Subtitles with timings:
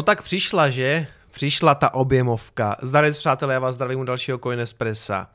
[0.00, 1.06] No tak přišla, že?
[1.30, 2.76] Přišla ta objemovka.
[2.82, 5.28] Zdarec přátelé, já vás zdravím u dalšího Coinespressa.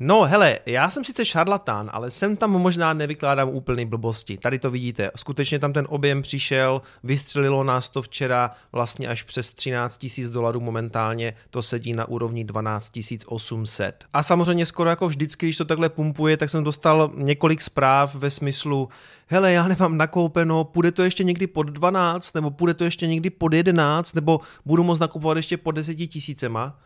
[0.00, 4.38] No hele, já jsem sice šarlatán, ale sem tam možná nevykládám úplný blbosti.
[4.38, 9.50] Tady to vidíte, skutečně tam ten objem přišel, vystřelilo nás to včera vlastně až přes
[9.50, 12.92] 13 tisíc dolarů momentálně, to sedí na úrovni 12
[13.26, 14.04] 800.
[14.12, 18.30] A samozřejmě skoro jako vždycky, když to takhle pumpuje, tak jsem dostal několik zpráv ve
[18.30, 18.88] smyslu,
[19.26, 23.30] hele, já nemám nakoupeno, půjde to ještě někdy pod 12, nebo půjde to ještě někdy
[23.30, 26.78] pod 11, nebo budu moct nakupovat ještě pod 10 tisícema.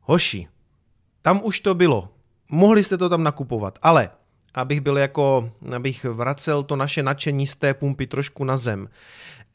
[0.00, 0.48] Hoši,
[1.22, 2.08] tam už to bylo
[2.50, 4.10] Mohli jste to tam nakupovat, ale
[4.54, 8.88] abych byl jako, abych vracel to naše nadšení z té pumpy trošku na zem.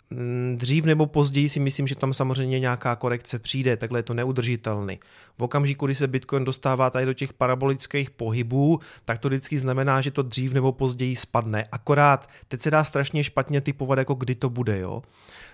[0.09, 4.13] Mm, dřív nebo později si myslím, že tam samozřejmě nějaká korekce přijde, takhle je to
[4.13, 4.99] neudržitelný.
[5.38, 10.02] V okamžiku, kdy se Bitcoin dostává tady do těch parabolických pohybů, tak to vždycky znamená,
[10.02, 11.68] že to dřív nebo později spadne.
[11.71, 14.80] Akorát teď se dá strašně špatně typovat, jako kdy to bude.
[14.80, 15.04] Jo?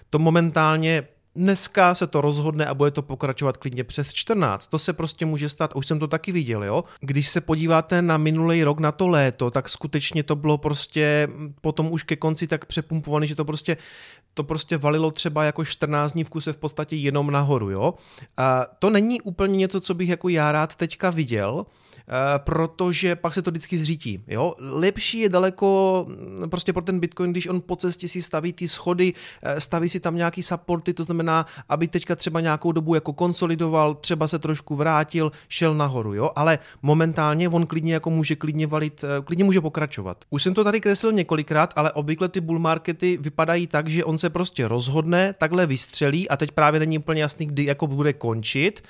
[0.10, 4.68] To momentálně Dneska se to rozhodne a bude to pokračovat klidně přes 14.
[4.68, 6.84] To se prostě může stát, už jsem to taky viděl, jo.
[7.00, 11.28] Když se podíváte na minulý rok, na to léto, tak skutečně to bylo prostě
[11.62, 13.78] potom už ke konci tak přepumpovaný, že to prostě
[14.34, 17.94] to prostě valilo třeba jako 14 dní v kuse v podstatě jenom nahoru, jo.
[18.38, 21.66] A to není úplně něco, co bych jako já rád teďka viděl,
[22.38, 24.24] protože pak se to vždycky zřítí.
[24.28, 24.54] Jo?
[24.60, 28.68] Lepší je daleko mm, prostě pro ten Bitcoin, když on po cestě si staví ty
[28.68, 29.14] schody,
[29.44, 33.96] eh, staví si tam nějaký supporty, to znamená, aby teďka třeba nějakou dobu jako konsolidoval,
[33.96, 36.30] třeba se trošku vrátil, šel nahoru, jo?
[36.36, 40.26] ale momentálně on klidně jako může klidně valit, eh, klidně může pokračovat.
[40.30, 44.18] Už jsem to tady kreslil několikrát, ale obvykle ty bull markety vypadají tak, že on
[44.18, 48.84] se prostě rozhodne, takhle vystřelí a teď právě není úplně jasný, kdy jako bude končit.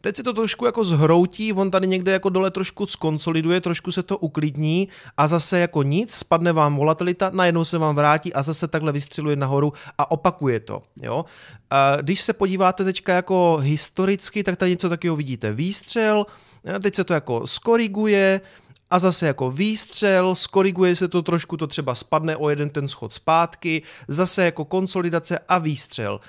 [0.00, 4.02] Teď se to trošku jako zhroutí, on tady někde jako dole trošku skonsoliduje, trošku se
[4.02, 8.68] to uklidní a zase jako nic, spadne vám volatilita, najednou se vám vrátí a zase
[8.68, 10.82] takhle vystřeluje nahoru a opakuje to.
[11.02, 11.24] Jo?
[11.70, 15.52] A když se podíváte teďka jako historicky, tak tady něco takového vidíte.
[15.52, 16.26] Výstřel,
[16.82, 18.40] teď se to jako skoriguje,
[18.90, 23.12] a zase jako výstřel, skoriguje se to trošku, to třeba spadne o jeden ten schod
[23.12, 26.20] zpátky, zase jako konsolidace a výstřel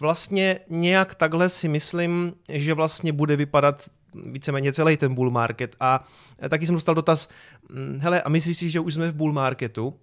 [0.00, 3.90] vlastně nějak takhle si myslím, že vlastně bude vypadat
[4.26, 6.04] víceméně celý ten bull market a
[6.48, 7.28] taky jsem dostal dotaz,
[7.70, 9.94] hm, hele a myslíš si, že už jsme v bull marketu?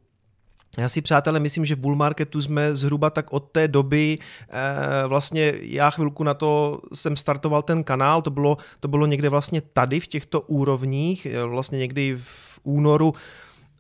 [0.78, 4.18] Já si, přátelé, myslím, že v bull marketu jsme zhruba tak od té doby,
[4.50, 9.30] eh, vlastně já chvilku na to jsem startoval ten kanál, to bylo, to bylo někde
[9.30, 13.14] vlastně tady v těchto úrovních, eh, vlastně někdy v únoru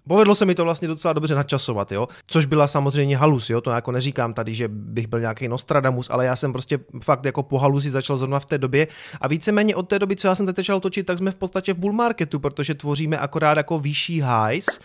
[0.08, 2.08] Povedlo se mi to vlastně docela dobře načasovat, jo?
[2.28, 3.62] což byla samozřejmě halus, jo?
[3.62, 7.44] to jako neříkám tady, že bych byl nějaký Nostradamus, ale já jsem prostě fakt jako
[7.44, 8.88] po halusi začal zrovna v té době
[9.22, 11.74] a víceméně od té doby, co já jsem teď začal točit, tak jsme v podstatě
[11.74, 14.80] v bull marketu, protože tvoříme akorát jako vyšší highs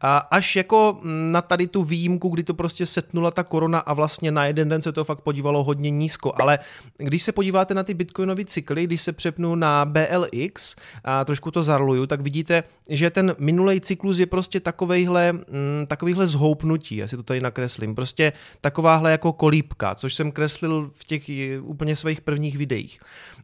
[0.00, 1.00] a až jako
[1.30, 4.82] na tady tu výjimku, kdy to prostě setnula ta korona a vlastně na jeden den
[4.82, 6.58] se to fakt podívalo hodně nízko, ale
[6.96, 11.62] když se podíváte na ty bitcoinové cykly, když se přepnu na BLX a trošku to
[11.62, 17.16] zarluju, tak vidíte, že ten minulý cyklus je prostě takovejhle, mm, takovýhle zhoupnutí, já si
[17.16, 21.22] to tady nakreslím, prostě takováhle jako kolípka, což jsem kreslil v těch
[21.60, 23.00] úplně svých prvních videích.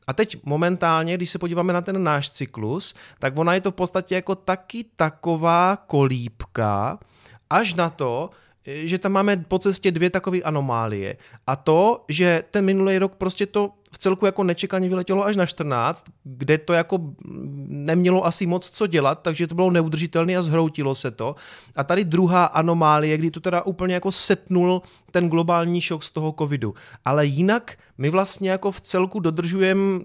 [0.06, 3.74] A teď momentálně, když se podíváme na ten náš cyklus, tak ona je to v
[3.74, 6.98] podstatě jako taky taková kolípka,
[7.50, 8.30] až na to,
[8.66, 11.16] že tam máme po cestě dvě takové anomálie.
[11.46, 15.46] A to, že ten minulý rok prostě to v celku jako nečekaně vyletělo až na
[15.46, 16.98] 14, kde to jako
[17.68, 21.34] nemělo asi moc co dělat, takže to bylo neudržitelné a zhroutilo se to.
[21.76, 26.34] A tady druhá anomálie, kdy to teda úplně jako setnul ten globální šok z toho
[26.38, 26.74] covidu.
[27.04, 30.00] Ale jinak my vlastně jako v celku dodržujeme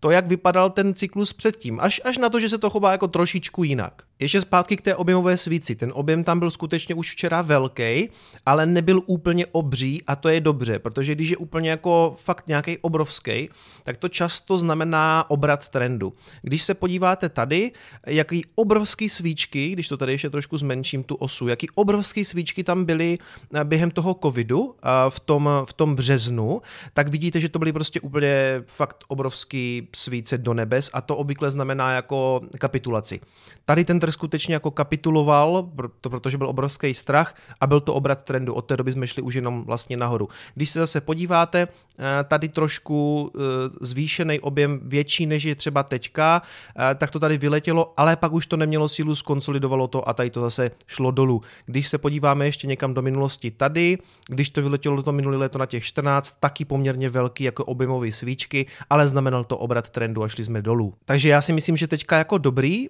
[0.00, 3.08] to, jak vypadal ten cyklus předtím, až, až na to, že se to chová jako
[3.08, 4.02] trošičku jinak.
[4.18, 5.74] Ještě zpátky k té objemové svíci.
[5.76, 8.08] Ten objem tam byl skutečně už včera velký,
[8.46, 12.78] ale nebyl úplně obří a to je dobře, protože když je úplně jako fakt nějaký
[12.78, 13.48] obrovský,
[13.82, 16.12] tak to často znamená obrat trendu.
[16.42, 17.72] Když se podíváte tady,
[18.06, 22.84] jaký obrovský svíčky, když to tady ještě trošku zmenším tu osu, jaký obrovský svíčky tam
[22.84, 23.18] byly
[23.54, 26.62] eh, během toho covidu eh, v tom, v tom březnu,
[26.94, 31.50] tak vidíte, že to byly prostě úplně fakt obrovský svíce do nebes a to obvykle
[31.50, 33.20] znamená jako kapitulaci.
[33.64, 35.70] Tady ten trh skutečně jako kapituloval,
[36.00, 38.54] protože byl obrovský strach a byl to obrat trendu.
[38.54, 40.28] Od té doby jsme šli už jenom vlastně nahoru.
[40.54, 43.40] Když se zase podíváte, eh, tady trošku eh,
[43.80, 46.42] zvýšený objem větší než je třeba teďka,
[46.78, 50.30] eh, tak to tady vyletělo, ale pak už to nemělo sílu, skonsolidovalo to a tady
[50.30, 51.42] to zase šlo dolů.
[51.66, 53.98] Když se podíváme ještě někam do minulosti tady,
[54.28, 58.66] když to vyletělo to minulé léto na těch 14, taky poměrně velký jako objemové svíčky,
[58.90, 60.94] ale znamenal to obrat trendu a šli jsme dolů.
[61.04, 62.88] Takže já si myslím, že teďka jako dobrý,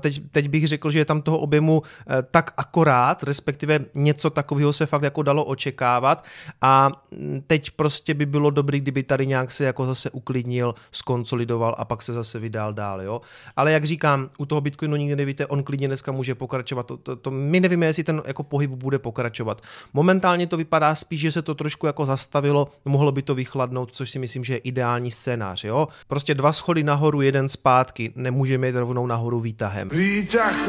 [0.00, 4.72] teď, teď bych řekl, že je tam toho objemu eh, tak akorát, respektive něco takového
[4.72, 6.24] se fakt jako dalo očekávat
[6.60, 11.74] a mm, teď prostě by bylo dobré, kdyby tady nějak se jako zase uklidnil, skonsolidoval
[11.78, 13.20] a pak se zase vydal dál, jo.
[13.56, 17.16] Ale jak říkám, u toho Bitcoinu nikdy nevíte, on klidně dneska může pokračovat, to, to,
[17.16, 19.62] to my nevíme, jestli ten jako pohyb bude pokračovat.
[19.92, 24.10] Momentálně to vypadá spíš, že se to trošku jako zastavilo, mohlo by to vychladnout, což
[24.10, 25.88] si myslím, že je ideální scénář, jo.
[26.08, 29.88] Prostě dva schody nahoru, jeden zpátky, nemůžeme jít rovnou nahoru výtahem.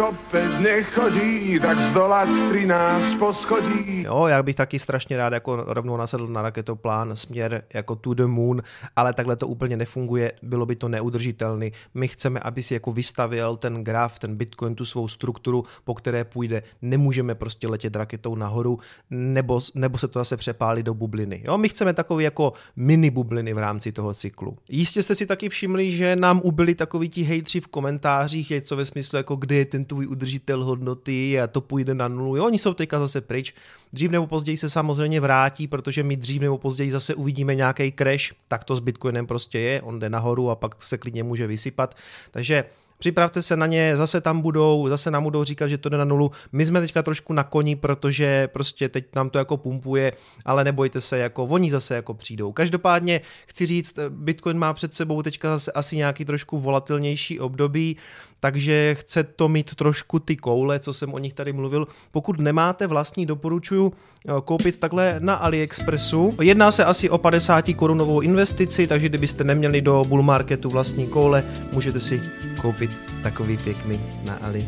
[0.10, 4.04] Opět nechodí, tak zdolat 13 poschodí.
[4.04, 8.26] Jo, já bych taky strašně rád jako rovnou nasedl na raketoplán směr jako to the
[8.26, 8.64] moon,
[8.96, 11.72] ale takhle to úplně nefunguje, bylo by to neudržitelný.
[11.94, 16.24] My chceme, aby si jako vystavil ten graf, ten Bitcoin, tu svou strukturu, po které
[16.24, 16.64] půjde.
[16.82, 18.80] Nemůžeme prostě letět raketou nahoru,
[19.10, 21.42] nebo, nebo se to zase přepálí do bubliny.
[21.46, 24.58] Jo, my chceme takový jako mini bubliny v rámci toho cyklu.
[24.70, 28.76] Jistě jste si taky všimli, že nám ubyli takový ti hejtři v komentářích, je co
[28.76, 32.36] ve smyslu jako kde je ten tvůj udržitel hodnoty a to půjde na nulu.
[32.36, 33.54] Jo, oni jsou teďka zase pryč.
[33.94, 38.34] Dřív nebo později se samozřejmě vrátí, protože my dřív nebo později zase uvidíme nějaký crash,
[38.48, 41.96] tak to s Bitcoinem prostě je, on jde nahoru a pak se klidně může vysypat.
[42.32, 42.66] Takže
[43.02, 46.06] připravte se na ně, zase tam budou, zase nám budou říkat, že to jde na
[46.06, 46.32] nulu.
[46.52, 50.14] My jsme teďka trošku na koni, protože prostě teď nám to jako pumpuje,
[50.46, 52.52] ale nebojte se, jako oni zase jako přijdou.
[52.52, 57.98] Každopádně chci říct, Bitcoin má před sebou teďka zase asi nějaký trošku volatilnější období,
[58.40, 61.88] takže chce to mít trošku ty koule, co jsem o nich tady mluvil.
[62.12, 66.38] Pokud nemáte vlastní, doporučuji eh, koupit takhle na AliExpressu.
[66.42, 71.44] Jedná se asi o 50 korunovou investici, takže kdybyste neměli do bull marketu vlastní koule,
[71.74, 72.22] můžete si
[72.62, 72.91] koupit
[73.24, 74.68] takový pěkný na Ali.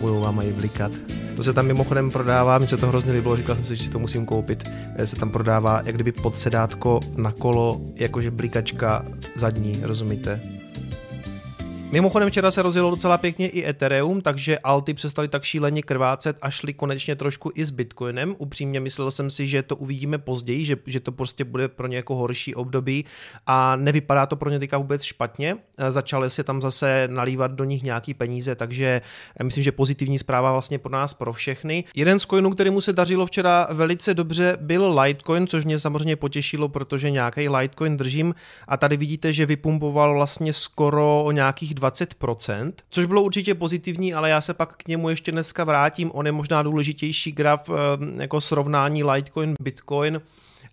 [0.00, 0.92] Budou mají blikat.
[1.36, 3.90] To se tam mimochodem prodává, mi se to hrozně líbilo, říkal jsem si, že si
[3.90, 4.70] to musím koupit.
[4.96, 9.04] Eh, se tam prodává jak kdyby podsedátko na kolo, jakože blikačka
[9.34, 10.40] zadní, rozumíte?
[11.90, 16.50] Mimochodem včera se rozjelo docela pěkně i Ethereum, takže alty přestali tak šíleně krvácet a
[16.50, 18.34] šli konečně trošku i s Bitcoinem.
[18.38, 21.96] Upřímně myslel jsem si, že to uvidíme později, že, že to prostě bude pro ně
[21.96, 23.04] jako horší období
[23.46, 25.56] a nevypadá to pro ně teďka vůbec špatně.
[25.88, 29.02] Začaly se tam zase nalívat do nich nějaký peníze, takže
[29.42, 31.84] myslím, že pozitivní zpráva vlastně pro nás, pro všechny.
[31.94, 36.68] Jeden z coinů, kterému se dařilo včera velice dobře, byl Litecoin, což mě samozřejmě potěšilo,
[36.68, 38.34] protože nějaký Litecoin držím
[38.68, 44.30] a tady vidíte, že vypumpoval vlastně skoro o nějakých 20%, což bylo určitě pozitivní, ale
[44.30, 46.10] já se pak k němu ještě dneska vrátím.
[46.14, 50.20] On je možná důležitější graf eh, jako srovnání Litecoin, Bitcoin,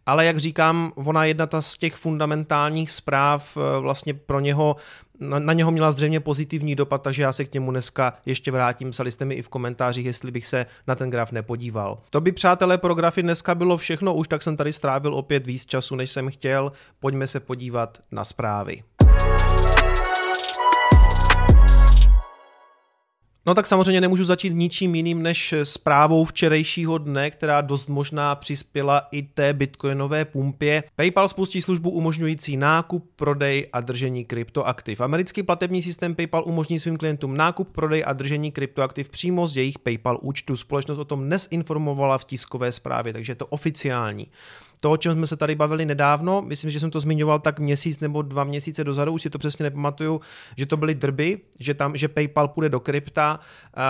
[0.06, 4.76] ale jak říkám, ona jedna ta z těch fundamentálních zpráv eh, vlastně pro něho
[5.20, 8.92] na, na něho měla zřejmě pozitivní dopad, takže já se k němu dneska ještě vrátím.
[8.92, 12.00] Psali jste mi i v komentářích, jestli bych se na ten graf nepodíval.
[12.10, 15.66] To by, přátelé, pro grafy dneska bylo všechno, už tak jsem tady strávil opět víc
[15.66, 16.72] času, než jsem chtěl.
[17.00, 18.84] Pojďme se podívat na zprávy.
[23.46, 29.08] No tak samozřejmě nemůžu začít ničím jiným než zprávou včerejšího dne, která dost možná přispěla
[29.12, 30.84] i té bitcoinové pumpě.
[30.96, 35.02] PayPal spustí službu umožňující nákup, prodej a držení kryptoaktiv.
[35.02, 39.80] Americký platební systém PayPal umožní svým klientům nákup, prodej a držení kryptoaktiv přímo z jejich
[39.80, 40.58] PayPal účtu.
[40.58, 44.28] Společnost o tom dnes informovala v tiskové zprávě, takže je to oficiální
[44.84, 48.00] to, o čem jsme se tady bavili nedávno, myslím, že jsem to zmiňoval tak měsíc
[48.00, 50.22] nebo dva měsíce dozadu, už si to přesně nepamatuju,
[50.58, 53.40] že to byly drby, že tam, že PayPal půjde do krypta,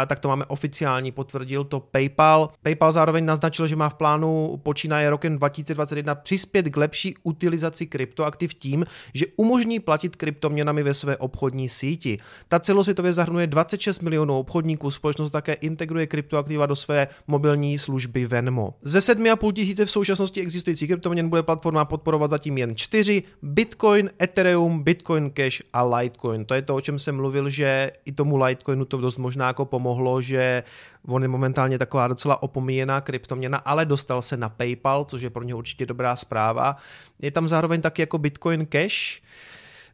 [0.07, 2.49] tak to máme oficiální, potvrdil to PayPal.
[2.61, 8.53] PayPal zároveň naznačil, že má v plánu počínaje rokem 2021 přispět k lepší utilizaci kryptoaktiv
[8.53, 12.19] tím, že umožní platit kryptoměnami ve své obchodní síti.
[12.47, 18.73] Ta celosvětově zahrnuje 26 milionů obchodníků, společnost také integruje kryptoaktiva do své mobilní služby Venmo.
[18.81, 24.09] Ze 7,5 tisíce v současnosti existující budoucí kryptoměn bude platforma podporovat zatím jen čtyři, Bitcoin,
[24.21, 26.45] Ethereum, Bitcoin Cash a Litecoin.
[26.45, 29.65] To je to, o čem jsem mluvil, že i tomu Litecoinu to dost možná jako
[29.65, 30.63] pomohlo, že
[31.07, 35.43] on je momentálně taková docela opomíjená kryptoměna, ale dostal se na PayPal, což je pro
[35.43, 36.75] něho určitě dobrá zpráva.
[37.21, 39.21] Je tam zároveň taky jako Bitcoin Cash,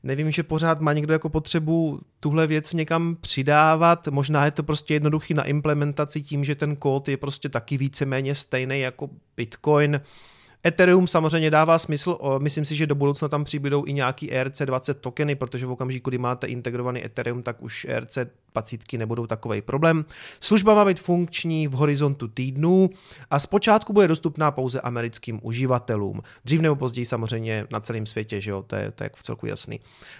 [0.03, 4.93] nevím, že pořád má někdo jako potřebu tuhle věc někam přidávat, možná je to prostě
[4.93, 10.01] jednoduchý na implementaci tím, že ten kód je prostě taky víceméně stejný jako Bitcoin.
[10.65, 15.35] Ethereum samozřejmě dává smysl, myslím si, že do budoucna tam přibydou i nějaký ERC20 tokeny,
[15.35, 18.17] protože v okamžiku, kdy máte integrovaný Ethereum, tak už ERC
[18.53, 20.05] pacítky nebudou takový problém.
[20.39, 22.89] Služba má být funkční v horizontu týdnů
[23.31, 26.21] a zpočátku bude dostupná pouze americkým uživatelům.
[26.45, 29.45] Dřív nebo později samozřejmě na celém světě, že jo, to je, to je v celku
[29.45, 29.79] jasný.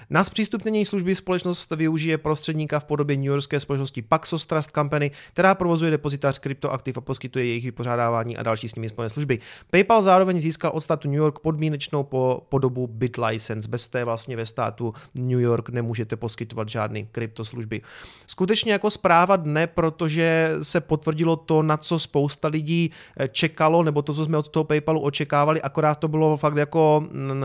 [0.09, 5.55] Na zpřístupnění služby společnost využije prostředníka v podobě New Yorkské společnosti Paxos Trust Company, která
[5.55, 9.39] provozuje depozitář kryptoaktiv a poskytuje jejich vypořádávání a další s nimi spojené služby.
[9.71, 13.69] PayPal zároveň získal od státu New York podmínečnou po, podobu bit license.
[13.69, 17.81] Bez té vlastně ve státu New York nemůžete poskytovat žádný kryptoslužby.
[18.29, 24.01] Skutečně jako zpráva dne, protože se potvrdilo to, na co spousta lidí eh, čekalo, nebo
[24.01, 27.41] to, co jsme od toho PayPalu očekávali, akorát to bylo fakt jako mm,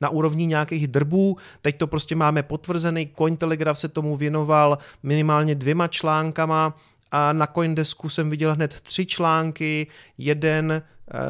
[0.00, 1.36] na, úrovni nějakých drbů.
[1.62, 6.74] Teď to prostě máme potvrzený, Cointelegraph se tomu věnoval minimálně dvěma článkama,
[7.12, 9.86] a na Coindesku jsem viděl hned tři články,
[10.18, 10.82] jeden, eh,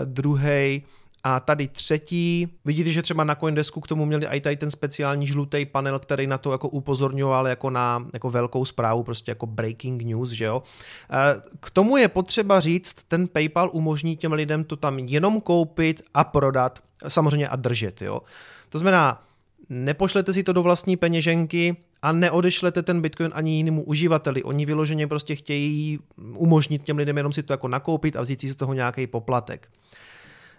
[0.05, 0.83] druhý
[1.26, 2.49] a tady třetí.
[2.64, 6.26] Vidíte, že třeba na Coindesku k tomu měli i tady ten speciální žlutý panel, který
[6.26, 10.62] na to jako upozorňoval jako na jako velkou zprávu, prostě jako breaking news, že jo.
[11.11, 16.02] Eh, k tomu je potřeba říct, ten PayPal umožní těm lidem to tam jenom koupit
[16.14, 16.78] a prodat,
[17.09, 18.21] samozřejmě a držet, jo.
[18.68, 19.23] To znamená,
[19.68, 24.42] nepošlete si to do vlastní peněženky a neodešlete ten Bitcoin ani jinému uživateli.
[24.42, 28.50] Oni vyloženě prostě chtějí umožnit těm lidem jenom si to jako nakoupit a vzít si
[28.50, 29.68] z toho nějaký poplatek.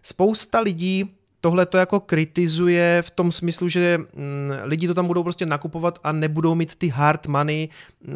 [0.07, 5.23] Spousta lidí tohle to jako kritizuje v tom smyslu, že mm, lidi to tam budou
[5.23, 7.69] prostě nakupovat a nebudou mít ty hard money,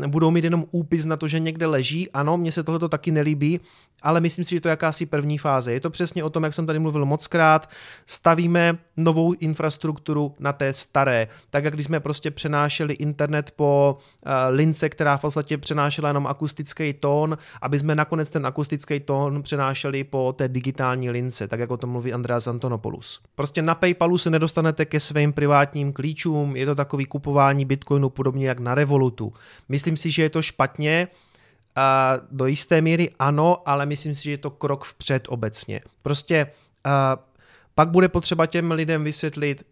[0.08, 2.12] budou mít jenom úpis na to, že někde leží.
[2.12, 3.60] Ano, mně se tohle to taky nelíbí,
[4.02, 5.74] ale myslím si, že to je jakási první fáze.
[5.74, 7.70] Je to přesně o tom, jak jsem tady mluvil moc krát,
[8.06, 11.28] stavíme novou infrastrukturu na té staré.
[11.50, 16.28] Tak jak když jsme prostě přenášeli internet po uh, lince, která v podstatě přenášela jenom
[16.28, 21.78] akustický tón, aby jsme nakonec ten akustický tón přenášeli po té digitální lince, tak jako
[21.78, 23.11] to mluví Andreas Antonopoulos.
[23.36, 28.48] Prostě na PayPalu se nedostanete ke svým privátním klíčům, je to takový kupování Bitcoinu podobně
[28.48, 29.34] jak na Revolutu.
[29.70, 31.08] Myslím si, že je to špatně,
[31.76, 35.82] a do jisté míry ano, ale myslím si, že je to krok vpřed obecně.
[36.02, 36.48] Prostě
[36.84, 37.18] a
[37.76, 39.64] pak bude potřeba těm lidem vysvětlit,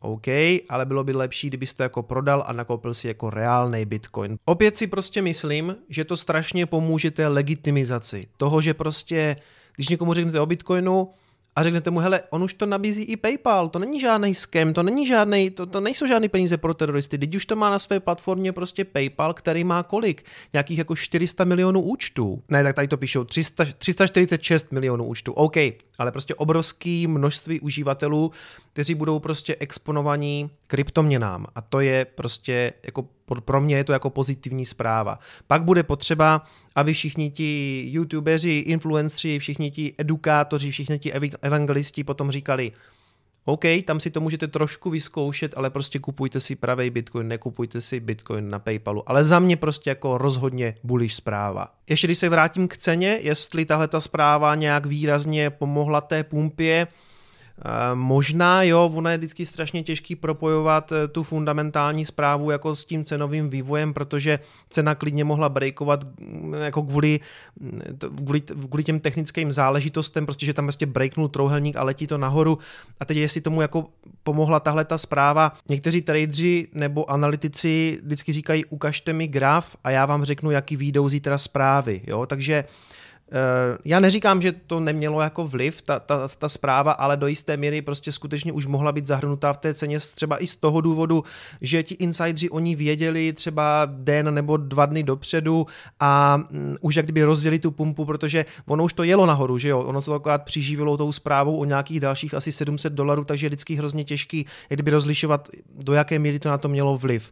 [0.00, 0.26] OK,
[0.68, 4.38] ale bylo by lepší, kdybys to jako prodal a nakoupil si jako reálný Bitcoin.
[4.44, 8.26] Opět si prostě myslím, že to strašně pomůže té legitimizaci.
[8.36, 9.36] Toho, že prostě,
[9.76, 11.08] když někomu řeknete o Bitcoinu,
[11.58, 14.82] a řeknete mu, hele, on už to nabízí i PayPal, to není žádný scam, to
[14.82, 18.00] není žádný, to, to nejsou žádné peníze pro teroristy, teď už to má na své
[18.00, 20.24] platformě prostě PayPal, který má kolik?
[20.52, 22.42] Nějakých jako 400 milionů účtů.
[22.48, 25.56] Ne, tak tady to píšou, 300, 346 milionů účtů, OK,
[25.98, 28.32] ale prostě obrovský množství uživatelů,
[28.72, 33.06] kteří budou prostě exponovaní kryptoměnám a to je prostě jako
[33.40, 35.18] pro mě je to jako pozitivní zpráva.
[35.46, 36.42] Pak bude potřeba,
[36.74, 42.72] aby všichni ti youtubeři, influenceri, všichni ti edukátoři, všichni ti evangelisti potom říkali,
[43.44, 48.00] OK, tam si to můžete trošku vyzkoušet, ale prostě kupujte si pravý Bitcoin, nekupujte si
[48.00, 49.10] Bitcoin na PayPalu.
[49.10, 51.74] Ale za mě prostě jako rozhodně bullish zpráva.
[51.88, 56.86] Ještě když se vrátím k ceně, jestli tahle ta zpráva nějak výrazně pomohla té pumpě,
[57.94, 63.04] možná jo, ono je vždycky strašně těžký propojovat eh, tu fundamentální zprávu jako s tím
[63.04, 64.38] cenovým vývojem, protože
[64.70, 67.20] cena klidně mohla breakovat mm, jako kvůli,
[67.60, 67.80] mm,
[68.24, 72.58] kvůli, kvůli těm technickým záležitostem, prostě, že tam prostě breaknul trouhelník a letí to nahoru.
[73.00, 73.86] A teď jestli tomu jako
[74.22, 80.06] pomohla tahle ta zpráva, někteří tradeři nebo analytici vždycky říkají, ukažte mi graf a já
[80.06, 82.00] vám řeknu, jaký výjdou zítra zprávy.
[82.06, 82.26] Jo?
[82.26, 83.07] Takže Eh,
[83.84, 87.82] já neříkám, že to nemělo jako vliv, ta, ta, ta zpráva, ale do jisté míry
[87.82, 91.24] prostě skutečně už mohla být zahrnutá v té ceně třeba i z toho důvodu,
[91.60, 95.66] že ti insidři oni věděli třeba den nebo dva dny dopředu
[96.00, 99.68] a um, už jak kdyby rozdělili tu pumpu, protože ono už to jelo nahoru, že
[99.68, 103.48] jo, ono to akorát přiživilo tou zprávou o nějakých dalších asi 700 dolarů, takže je
[103.48, 105.48] vždycky hrozně těžký, jak kdyby rozlišovat,
[105.82, 107.30] do jaké míry to na to mělo vliv.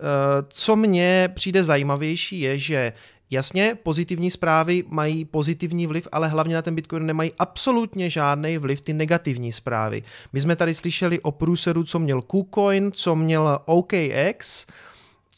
[0.00, 2.92] Eh, co mně přijde zajímavější je, že
[3.30, 8.80] Jasně, pozitivní zprávy mají pozitivní vliv, ale hlavně na ten Bitcoin nemají absolutně žádný vliv
[8.80, 10.02] ty negativní zprávy.
[10.32, 14.66] My jsme tady slyšeli o průseru, co měl KuCoin, co měl OKX,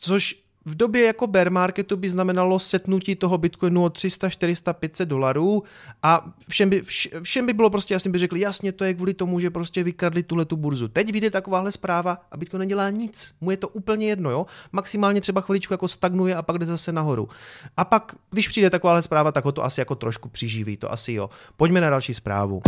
[0.01, 0.37] což
[0.69, 5.63] v době jako bear marketu by znamenalo setnutí toho bitcoinu o 300, 400, 500 dolarů
[6.03, 6.83] a všem by,
[7.23, 10.23] všem by bylo prostě jasně, by řekli, jasně, to je kvůli tomu, že prostě vykradli
[10.23, 10.89] tuhle tu burzu.
[10.89, 13.35] Teď vyjde takováhle zpráva a bitcoin nedělá nic.
[13.41, 14.47] Mu je to úplně jedno, jo.
[14.73, 17.29] Maximálně třeba chviličku jako stagnuje a pak jde zase nahoru.
[17.77, 21.13] A pak, když přijde takováhle zpráva, tak ho to asi jako trošku přiživí, to asi
[21.13, 21.31] jo.
[21.57, 22.63] Pojďme na další zprávu.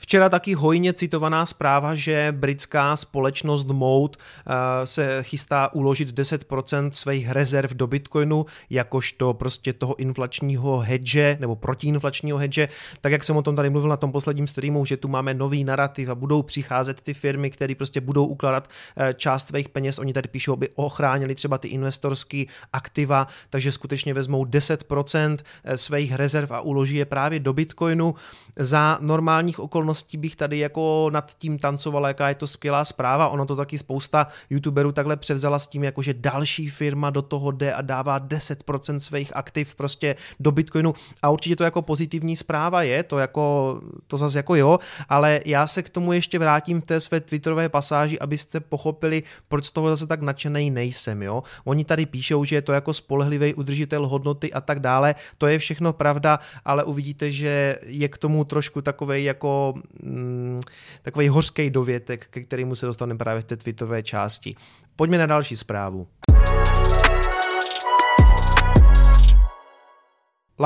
[0.00, 7.30] Včera taky hojně citovaná zpráva, že britská společnost Mode eh, se chystá uložit 10% svých
[7.30, 12.68] rezerv do Bitcoinu, jakožto prostě toho inflačního hedge nebo protiinflačního hedge,
[13.00, 15.64] tak jak jsem o tom tady mluvil na tom posledním streamu, že tu máme nový
[15.64, 20.12] narrativ a budou přicházet ty firmy, které prostě budou ukládat eh, část svých peněz, oni
[20.12, 26.52] tady píšou, aby ochránili třeba ty investorské aktiva, takže skutečně vezmou 10% eh, svých rezerv
[26.52, 28.14] a uloží je právě do Bitcoinu.
[28.56, 33.28] Za normálních okolností radostí bych tady jako nad tím tancoval, jaká je to skvělá zpráva.
[33.28, 37.50] Ono to taky spousta youtuberů takhle převzala s tím, jako že další firma do toho
[37.50, 42.82] jde a dává 10% svých aktiv prostě do Bitcoinu a určitě to jako pozitivní zpráva
[42.82, 44.78] je, to jako, to zase jako jo,
[45.08, 49.66] ale já se k tomu ještě vrátím v té své twitterové pasáži, abyste pochopili, proč
[49.66, 51.42] z toho zase tak nadšený nejsem, jo.
[51.64, 55.58] Oni tady píšou, že je to jako spolehlivý udržitel hodnoty a tak dále, to je
[55.58, 60.60] všechno pravda, ale uvidíte, že je k tomu trošku takový jako mm,
[61.02, 64.54] takový hořký dovětek, ke kterému se dostaneme právě v té tweetové části.
[64.96, 66.06] Pojďme na další zprávu.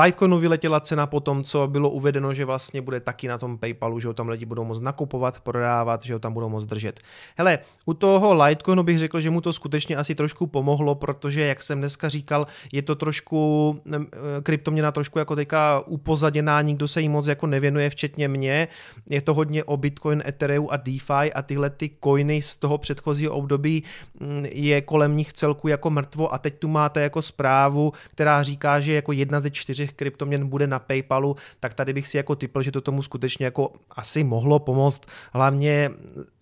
[0.03, 3.99] Litecoinu vyletěla cena po tom, co bylo uvedeno, že vlastně bude taky na tom PayPalu,
[3.99, 6.99] že ho tam lidi budou moct nakupovat, prodávat, že ho tam budou moct držet.
[7.37, 11.63] Hele, u toho Litecoinu bych řekl, že mu to skutečně asi trošku pomohlo, protože, jak
[11.63, 13.99] jsem dneska říkal, je to trošku, eh,
[14.43, 18.67] kryptoměna trošku jako teďka upozaděná, nikdo se jí moc jako nevěnuje, včetně mě.
[19.09, 23.33] Je to hodně o Bitcoin, Ethereum a DeFi a tyhle ty coiny z toho předchozího
[23.33, 23.83] období
[24.19, 28.79] mm, je kolem nich celku jako mrtvo a teď tu máte jako zprávu, která říká,
[28.79, 32.35] že jako jedna ze čtyř těch kryptoměn bude na PayPalu, tak tady bych si jako
[32.35, 35.01] typl, že to tomu skutečně jako asi mohlo pomoct.
[35.33, 35.89] Hlavně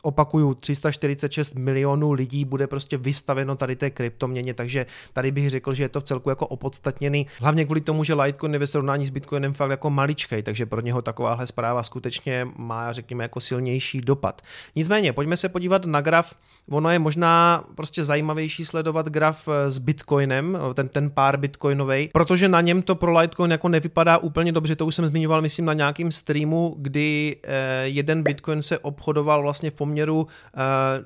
[0.04, 5.84] opakuju, 346 milionů lidí bude prostě vystaveno tady té kryptoměně, takže tady bych řekl, že
[5.84, 7.28] je to v celku jako opodstatněný.
[7.40, 10.82] Hlavně kvůli tomu, že Litecoin je ve srovnání s Bitcoinem fakt jako maličkej, takže pro
[10.82, 14.42] něho takováhle zpráva skutečně má, řekněme, jako silnější dopad.
[14.76, 16.36] Nicméně, pojďme se podívat na graf.
[16.70, 22.62] Ono je možná prostě zajímavější sledovat graf s Bitcoinem, ten, ten pár Bitcoinový, protože na
[22.62, 26.12] něm to pro Litecoin jako nevypadá úplně dobře, to už jsem zmiňoval, myslím, na nějakým
[26.12, 30.28] streamu, kdy eh, jeden Bitcoin se obchodoval vlastně v poměru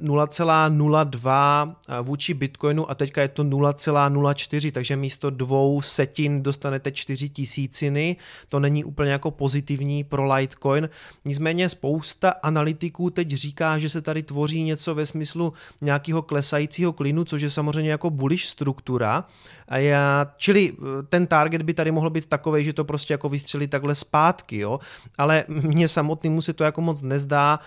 [0.01, 6.91] 0,02 eh, eh, vůči Bitcoinu a teďka je to 0,04, takže místo dvou setin dostanete
[6.91, 8.15] čtyři tisíciny,
[8.49, 10.89] to není úplně jako pozitivní pro Litecoin,
[11.25, 17.23] nicméně spousta analytiků teď říká, že se tady tvoří něco ve smyslu nějakého klesajícího klinu,
[17.25, 19.25] což je samozřejmě jako bullish struktura,
[19.67, 20.73] a já, čili
[21.09, 24.79] ten target by tady mohl být takový, že to prostě jako vystřelí takhle zpátky, jo,
[25.17, 27.59] ale mně samotnému se to jako moc nezdá,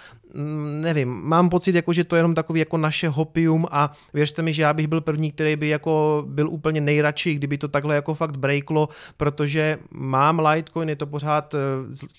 [0.81, 4.53] nevím, mám pocit, jako, že to je jenom takový jako naše hopium a věřte mi,
[4.53, 8.15] že já bych byl první, který by jako byl úplně nejradši, kdyby to takhle jako
[8.15, 11.59] fakt breaklo, protože mám Litecoin, je to pořád, eh,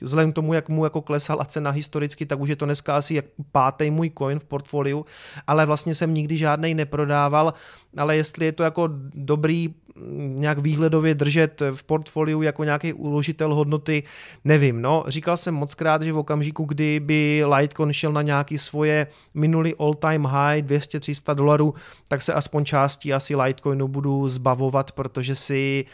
[0.01, 3.15] vzhledem k tomu, jak mu jako klesala cena historicky, tak už je to dneska asi
[3.15, 5.05] jak pátý můj coin v portfoliu,
[5.47, 7.53] ale vlastně jsem nikdy žádnej neprodával,
[7.97, 13.55] ale jestli je to jako dobrý mm, nějak výhledově držet v portfoliu jako nějaký uložitel
[13.55, 14.03] hodnoty,
[14.43, 14.81] nevím.
[14.81, 19.07] No, říkal jsem moc krát, že v okamžiku, kdy by Litecoin šel na nějaký svoje
[19.33, 21.73] minulý all-time high 200-300 dolarů,
[22.07, 25.85] tak se aspoň částí asi Litecoinu budu zbavovat, protože si...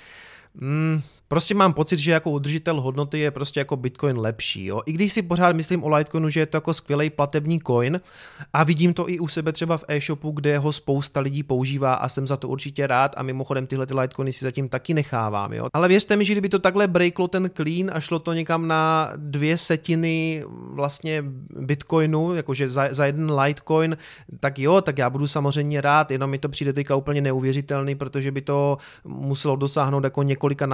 [0.56, 4.66] Mm, Prostě mám pocit, že jako udržitel hodnoty je prostě jako Bitcoin lepší.
[4.66, 4.82] Jo?
[4.86, 8.02] I když si pořád myslím o Litecoinu, že je to jako skvělý platební coin
[8.54, 12.10] a vidím to i u sebe třeba v e-shopu, kde ho spousta lidí používá a
[12.10, 15.54] jsem za to určitě rád a mimochodem tyhle ty Litecoiny si zatím taky nechávám.
[15.54, 15.68] Jo?
[15.74, 19.12] Ale věřte mi, že kdyby to takhle breaklo ten clean a šlo to někam na
[19.16, 21.24] dvě setiny vlastně
[21.60, 23.98] Bitcoinu, jakože za, za jeden Litecoin,
[24.40, 28.32] tak jo, tak já budu samozřejmě rád, jenom mi to přijde teďka úplně neuvěřitelný, protože
[28.32, 30.66] by to muselo dosáhnout jako několika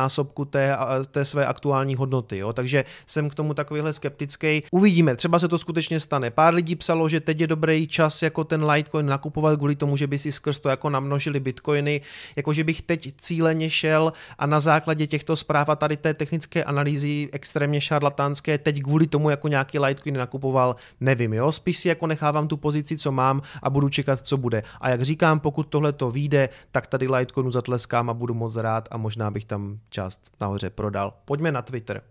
[0.44, 0.78] násobků té,
[1.12, 2.38] té své aktuální hodnoty.
[2.38, 2.54] Jo?
[2.54, 4.64] Takže jsem k tomu takovýhle skeptický.
[4.72, 6.32] Uvidíme, třeba se to skutečně stane.
[6.32, 10.08] Pár lidí psalo, že teď je dobrý čas jako ten Litecoin nakupovat kvůli tomu, že
[10.08, 12.02] by si skrz to jako namnožili bitcoiny,
[12.36, 17.30] jakože bych teď cíleně šel a na základě těchto zpráv a tady té technické analýzy
[17.32, 22.48] extrémně šarlatánské teď kvůli tomu jako nějaký Litecoin nakupoval, nevím, jo, spíš si jako nechávám
[22.48, 24.64] tu pozici, co mám a budu čekat, co bude.
[24.82, 28.88] A jak říkám, pokud tohle to vyjde, tak tady Litecoinu zatleskám a budu moc rád
[28.92, 31.14] a možná bych tam část nahoře prodal.
[31.26, 32.02] Pojďme na Twitter.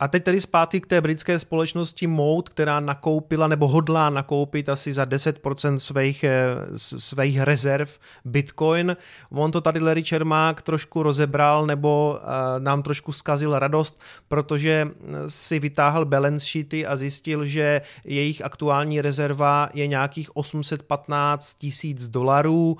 [0.00, 4.92] A teď tedy zpátky k té britské společnosti Mode, která nakoupila nebo hodlá nakoupit asi
[4.92, 8.96] za 10% svých, eh, svých rezerv Bitcoin.
[9.30, 14.88] On to tady Larry Čermák trošku rozebral nebo uh, nám trošku zkazil radost, protože
[15.28, 22.72] si vytáhl balance sheety a zjistil, že jejich aktuální rezerva je nějakých 815 tisíc dolarů.
[22.72, 22.78] Uh,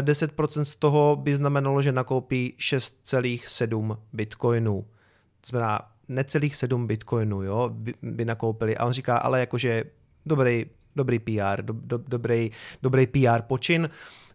[0.00, 4.84] 10% z toho by znamenalo, že nakoupí 6,7 bitcoinů.
[5.40, 8.76] To znamená necelých 7 bitcoinů, jo, by, by nakoupili.
[8.76, 9.84] A on říká, ale jakože
[10.26, 12.50] dobrý, dobrý PR, do, do, dobrý,
[12.82, 13.88] dobrý PR počin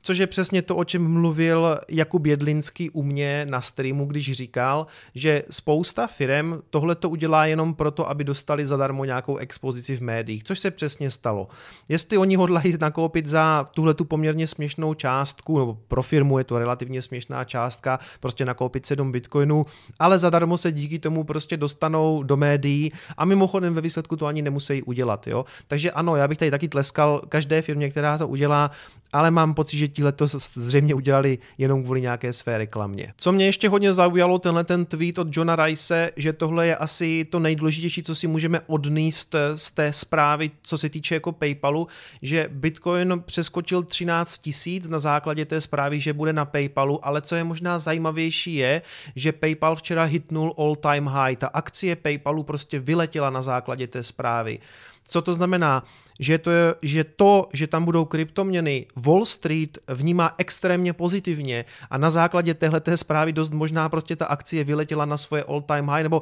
[0.08, 4.88] což je přesně to, o čem mluvil Jakub Jedlinský u mě na streamu, když říkal,
[5.16, 10.44] že spousta firm tohle to udělá jenom proto, aby dostali zadarmo nějakou expozici v médiích,
[10.44, 11.48] což se přesně stalo.
[11.90, 16.60] Jestli oni hodlají nakoupit za tuhle tu poměrně směšnou částku, nebo pro firmu je to
[16.60, 19.66] relativně směšná částka, prostě nakoupit 7 bitcoinů,
[20.00, 24.42] ale zadarmo se díky tomu prostě dostanou do médií a mimochodem ve výsledku to ani
[24.42, 25.28] nemusí udělat.
[25.28, 25.46] Jo?
[25.68, 28.72] Takže ano, já bych tady taky tleskal každé firmě, která to udělá,
[29.14, 33.14] ale mám pocit, že tihle to zřejmě udělali jenom kvůli nějaké své reklamě.
[33.18, 37.26] Co mě ještě hodně zaujalo, tenhle ten tweet od Johna Rice, že tohle je asi
[37.26, 41.88] to nejdůležitější, co si můžeme odníst z té zprávy, co se týče jako PayPalu,
[42.22, 47.36] že Bitcoin přeskočil 13 tisíc na základě té zprávy, že bude na PayPalu, ale co
[47.36, 48.82] je možná zajímavější je,
[49.16, 51.36] že PayPal včera hitnul all time high.
[51.36, 54.60] Ta akcie PayPalu prostě vyletěla na základě té zprávy.
[55.08, 55.84] Co to znamená?
[56.20, 61.98] Že to, je, že to, že tam budou kryptoměny, Wall Street vnímá extrémně pozitivně a
[61.98, 66.04] na základě téhleté zprávy dost možná prostě ta akcie vyletěla na svoje all time high,
[66.04, 66.22] nebo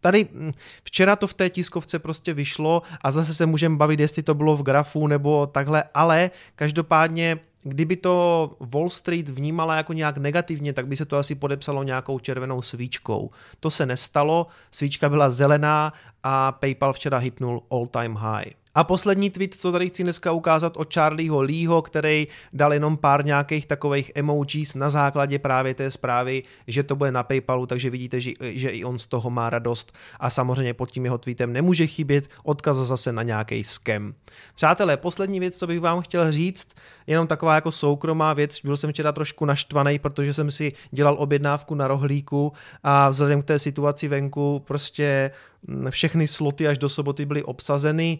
[0.00, 0.52] Tady hm,
[0.84, 4.56] včera to v té tiskovce prostě vyšlo a zase se můžeme bavit, jestli to bylo
[4.56, 10.86] v grafu nebo takhle, ale každopádně kdyby to Wall Street vnímala jako nějak negativně, tak
[10.86, 13.30] by se to asi podepsalo nějakou červenou svíčkou.
[13.60, 15.92] To se nestalo, svíčka byla zelená
[16.22, 18.57] a PayPal včera hitnul all time high.
[18.78, 23.24] A poslední tweet, co tady chci dneska ukázat od Charlieho Leeho, který dal jenom pár
[23.24, 28.20] nějakých takových emojis na základě právě té zprávy, že to bude na PayPalu, takže vidíte,
[28.20, 29.92] že, že i on z toho má radost.
[30.20, 34.14] A samozřejmě pod tím jeho tweetem nemůže chybět odkaz zase na nějaký scam.
[34.54, 36.68] Přátelé, poslední věc, co bych vám chtěl říct,
[37.06, 41.74] jenom taková jako soukromá věc, byl jsem včera trošku naštvaný, protože jsem si dělal objednávku
[41.74, 45.30] na rohlíku a vzhledem k té situaci venku prostě
[45.66, 48.18] mm, všechny sloty až do soboty byly obsazeny,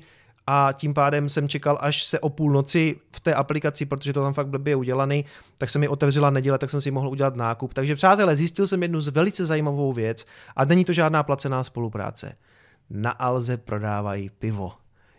[0.50, 4.34] a tím pádem jsem čekal, až se o půlnoci v té aplikaci, protože to tam
[4.34, 5.24] fakt blbě udělaný,
[5.58, 7.74] tak se mi otevřela neděle, tak jsem si mohl udělat nákup.
[7.74, 12.36] Takže přátelé, zjistil jsem jednu z velice zajímavou věc a není to žádná placená spolupráce.
[12.90, 14.72] Na Alze prodávají pivo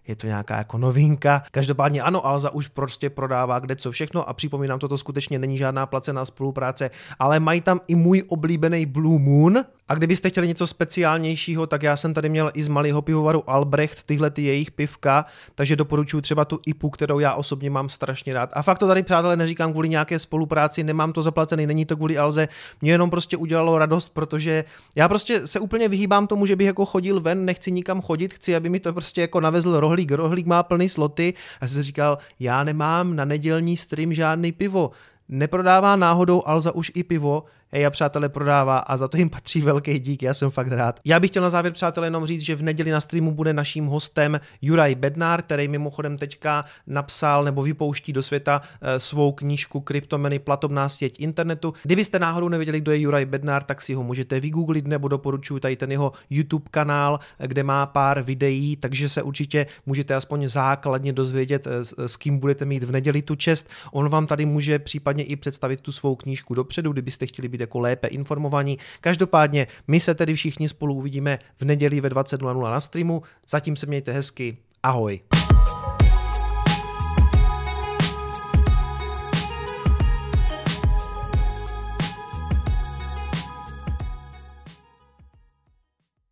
[0.09, 1.43] je to nějaká jako novinka.
[1.51, 5.85] Každopádně ano, Alza už prostě prodává kde co všechno a připomínám, toto skutečně není žádná
[5.85, 6.89] placená spolupráce,
[7.19, 9.65] ale mají tam i můj oblíbený Blue Moon.
[9.89, 14.03] A kdybyste chtěli něco speciálnějšího, tak já jsem tady měl i z malého pivovaru Albrecht
[14.03, 15.25] tyhle ty jejich pivka,
[15.55, 18.49] takže doporučuji třeba tu IPu, kterou já osobně mám strašně rád.
[18.53, 22.17] A fakt to tady, přátelé, neříkám kvůli nějaké spolupráci, nemám to zaplacený, není to kvůli
[22.17, 22.47] Alze,
[22.81, 24.63] mě jenom prostě udělalo radost, protože
[24.95, 28.55] já prostě se úplně vyhýbám tomu, že bych jako chodil ven, nechci nikam chodit, chci,
[28.55, 32.17] aby mi to prostě jako navezl rohlí rohlík, rohlík má plný sloty a jsem říkal,
[32.39, 34.91] já nemám na nedělní stream žádný pivo.
[35.29, 39.61] Neprodává náhodou Alza už i pivo, hej a přátelé prodává a za to jim patří
[39.61, 40.99] velký dík, já jsem fakt rád.
[41.05, 43.85] Já bych chtěl na závěr přátelé jenom říct, že v neděli na streamu bude naším
[43.85, 50.39] hostem Juraj Bednár, který mimochodem teďka napsal nebo vypouští do světa eh, svou knížku Kryptomeny
[50.39, 51.73] platobná sěť internetu.
[51.83, 55.75] Kdybyste náhodou nevěděli, kdo je Juraj Bednár, tak si ho můžete vygooglit nebo doporučuji tady
[55.75, 61.67] ten jeho YouTube kanál, kde má pár videí, takže se určitě můžete aspoň základně dozvědět,
[61.67, 63.69] eh, s kým budete mít v neděli tu čest.
[63.91, 67.63] On vám tady může případně i představit tu svou knížku dopředu, kdybyste chtěli být být
[67.63, 68.77] jako lépe informovaní.
[69.01, 73.23] Každopádně my se tedy všichni spolu uvidíme v neděli ve 20.00 na streamu.
[73.47, 74.57] Zatím se mějte hezky.
[74.83, 75.19] Ahoj.